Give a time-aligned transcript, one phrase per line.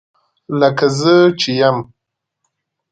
[0.59, 1.77] لکه زه چې یم